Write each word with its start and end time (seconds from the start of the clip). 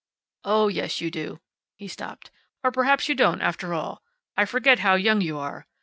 "Oh, 0.43 0.67
yes, 0.67 0.99
you 0.99 1.11
do." 1.11 1.41
He 1.77 1.87
stopped. 1.87 2.31
"Or 2.63 2.71
perhaps 2.71 3.07
you 3.07 3.13
don't, 3.13 3.39
after 3.39 3.71
all. 3.75 4.01
I 4.35 4.45
forget 4.45 4.79
how 4.79 4.95
young 4.95 5.21
you 5.21 5.37
are. 5.37 5.67